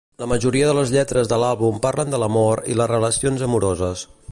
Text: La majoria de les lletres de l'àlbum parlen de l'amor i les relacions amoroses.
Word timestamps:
La 0.21 0.27
majoria 0.29 0.69
de 0.69 0.73
les 0.77 0.93
lletres 0.95 1.29
de 1.33 1.39
l'àlbum 1.43 1.77
parlen 1.85 2.15
de 2.15 2.21
l'amor 2.23 2.65
i 2.75 2.79
les 2.81 2.91
relacions 2.95 3.47
amoroses. 3.49 4.07